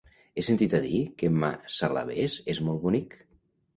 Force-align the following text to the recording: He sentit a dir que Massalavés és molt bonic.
He 0.35 0.43
sentit 0.47 0.73
a 0.77 0.79
dir 0.85 1.01
que 1.19 1.29
Massalavés 1.43 2.39
és 2.55 2.63
molt 2.69 2.83
bonic. 2.87 3.15